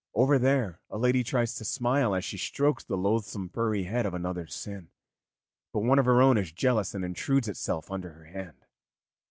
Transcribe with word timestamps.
Over 0.15 0.39
there 0.39 0.79
a 0.89 0.97
lady 0.97 1.23
tries 1.23 1.53
to 1.57 1.63
smile 1.63 2.15
as 2.15 2.25
she 2.25 2.35
strokes 2.35 2.83
the 2.83 2.97
loathsome 2.97 3.49
furry 3.49 3.83
head 3.83 4.07
of 4.07 4.15
another's 4.15 4.55
sin, 4.55 4.89
but 5.73 5.81
one 5.83 5.99
of 5.99 6.05
her 6.05 6.23
own 6.23 6.39
is 6.39 6.51
jealous 6.51 6.95
and 6.95 7.05
intrudes 7.05 7.47
itself 7.47 7.91
under 7.91 8.13
her 8.13 8.25
hand. 8.25 8.65